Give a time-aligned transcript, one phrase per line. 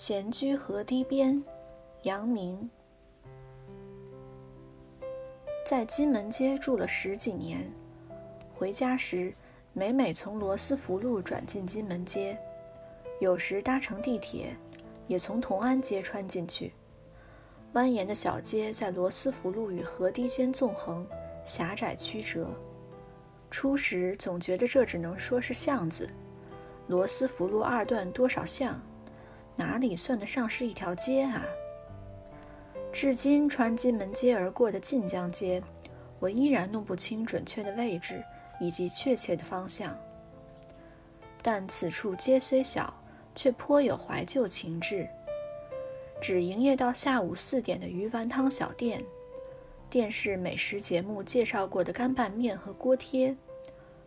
[0.00, 1.42] 闲居河堤边，
[2.04, 2.70] 杨明。
[5.66, 7.68] 在金门街住了十几年，
[8.54, 9.34] 回家时
[9.72, 12.38] 每每从罗斯福路转进金门街，
[13.18, 14.56] 有时搭乘地铁，
[15.08, 16.72] 也从同安街穿进去。
[17.74, 21.04] 蜿蜒的小街在罗斯福路与河堤间纵横，
[21.44, 22.48] 狭窄曲折。
[23.50, 26.08] 初时总觉得这只能说是巷子，
[26.86, 28.80] 罗斯福路二段多少巷？
[29.58, 31.44] 哪里算得上是一条街啊？
[32.92, 35.60] 至今穿金门街而过的晋江街，
[36.20, 38.24] 我依然弄不清准确的位置
[38.60, 39.98] 以及确切的方向。
[41.42, 42.94] 但此处街虽小，
[43.34, 45.08] 却颇有怀旧情致。
[46.20, 49.04] 只营业到下午四点的鱼丸汤小店，
[49.90, 53.36] 电视美食节目介绍过的干拌面和锅贴，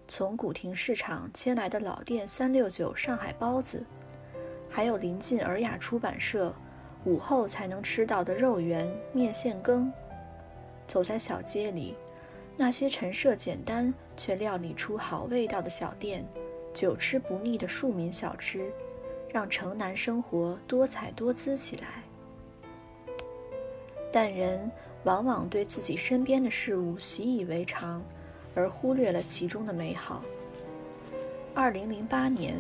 [0.08, 3.86] 从古亭市场迁来的老店三六九上海包子。
[4.74, 6.56] 还有临近尔雅出版社，
[7.04, 9.92] 午后才能吃到的肉圆面线羹。
[10.88, 11.94] 走在小街里，
[12.56, 16.26] 那些陈设简单却料理出好味道的小店，
[16.74, 18.72] 久吃不腻的庶民小吃，
[19.30, 22.02] 让城南生活多彩多姿起来。
[24.10, 24.72] 但人
[25.04, 28.02] 往往对自己身边的事物习以为常，
[28.56, 30.24] 而忽略了其中的美好。
[31.54, 32.56] 二零零八年。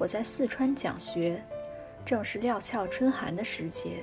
[0.00, 1.42] 我在四川讲学，
[2.08, 4.02] 正是料峭春寒的时节。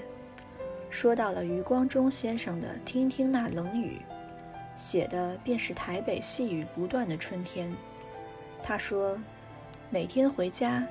[0.91, 3.99] 说到了余光中先生的《听听那冷雨》，
[4.79, 7.75] 写的便是台北细雨不断的春天。
[8.61, 9.19] 他说，
[9.89, 10.87] 每天回家，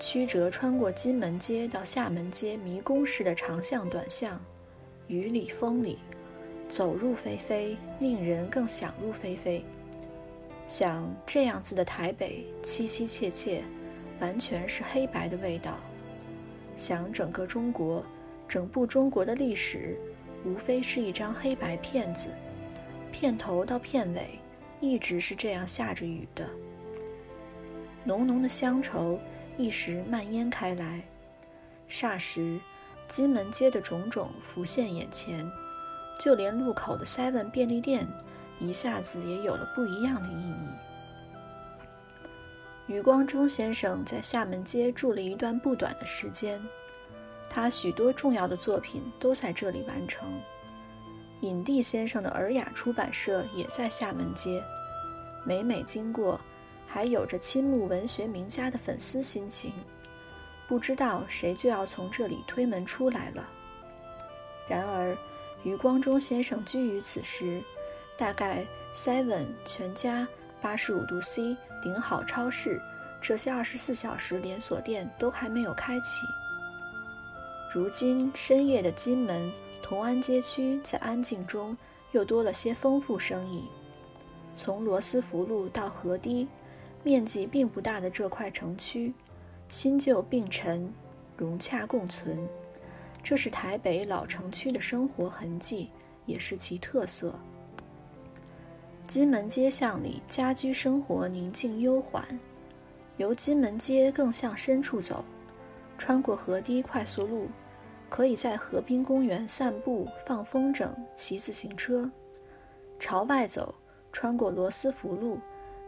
[0.00, 4.40] 曲折穿过金门街到厦门街迷宫式的长巷短巷，
[5.06, 5.98] 雨里风里，
[6.70, 9.62] 走入非非，令人更想入非非。
[10.66, 13.62] 想这样子的台北，凄凄切切。
[14.20, 15.76] 完全是黑白的味道。
[16.76, 18.04] 想整个中国，
[18.48, 19.96] 整部中国的历史，
[20.44, 22.30] 无非是一张黑白片子，
[23.12, 24.38] 片头到片尾，
[24.80, 26.48] 一直是这样下着雨的。
[28.04, 29.18] 浓浓的乡愁
[29.56, 31.00] 一时蔓延开来，
[31.88, 32.58] 霎时，
[33.08, 35.50] 金门街的种种浮现眼前，
[36.18, 38.06] 就连路口的 Seven 便利店，
[38.60, 40.93] 一下子也有了不一样的意义。
[42.86, 46.62] 余光中先生在厦门街住了一段不短的时间，
[47.48, 50.28] 他许多重要的作品都在这里完成。
[51.40, 54.62] 影帝先生的尔雅出版社也在厦门街，
[55.44, 56.38] 每每经过，
[56.86, 59.72] 还有着倾慕文学名家的粉丝心情，
[60.68, 63.48] 不知道谁就要从这里推门出来了。
[64.68, 65.16] 然而，
[65.62, 67.62] 余光中先生居于此时，
[68.18, 70.28] 大概 Seven 全家。
[70.64, 72.80] 八十五度 C、顶好超市，
[73.20, 76.26] 这些二十四小时连锁店都还没有开启。
[77.70, 81.76] 如今深夜的金门同安街区，在安静中
[82.12, 83.62] 又多了些丰富生意。
[84.54, 86.48] 从罗斯福路到河堤，
[87.02, 89.12] 面积并不大的这块城区，
[89.68, 90.90] 新旧并陈，
[91.36, 92.38] 融洽共存，
[93.22, 95.90] 这是台北老城区的生活痕迹，
[96.24, 97.38] 也是其特色。
[99.06, 102.26] 金门街巷里，家居生活宁静悠缓。
[103.18, 105.24] 由金门街更向深处走，
[105.96, 107.48] 穿过河堤快速路，
[108.08, 112.10] 可以在河滨公园散步、放风筝、骑自行车。
[112.98, 113.72] 朝外走，
[114.10, 115.38] 穿过罗斯福路，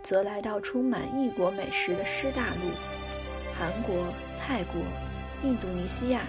[0.02, 2.70] 则来到充满异国美食的师大路。
[3.58, 4.06] 韩国、
[4.38, 4.80] 泰国、
[5.42, 6.20] 印度尼西亚、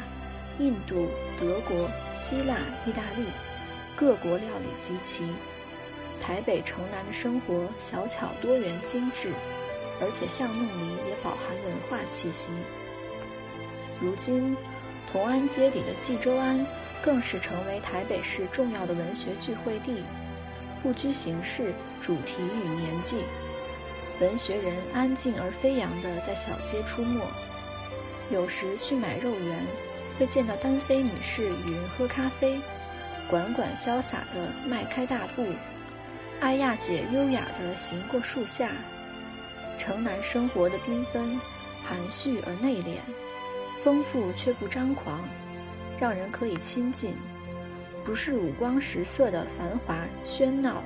[0.57, 1.05] 印度、
[1.39, 2.55] 德国、希腊、
[2.87, 3.27] 意大利，
[3.95, 5.23] 各国料理极齐。
[6.19, 9.29] 台北城南的生活小巧多元精致，
[10.01, 12.49] 而且巷弄里也饱含文化气息。
[14.01, 14.55] 如今，
[15.11, 16.65] 同安街里的济州庵
[17.01, 20.03] 更是成为台北市重要的文学聚会地，
[20.83, 23.17] 不拘形式、主题与年纪，
[24.19, 27.21] 文学人安静而飞扬地在小街出没。
[28.29, 29.57] 有时去买肉圆，
[30.19, 32.59] 会见到单飞女士与人喝咖啡，
[33.29, 35.45] 管管潇洒地迈开大步。
[36.39, 38.69] 艾亚姐优雅地行过树下，
[39.77, 41.39] 城南生活的缤纷，
[41.83, 42.99] 含蓄而内敛，
[43.83, 45.19] 丰富却不张狂，
[45.99, 47.15] 让人可以亲近。
[48.05, 50.83] 不是五光十色的繁华喧闹，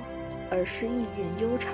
[0.50, 1.70] 而是意蕴悠长。